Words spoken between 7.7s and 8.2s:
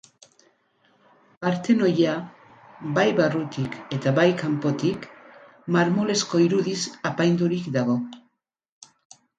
dago.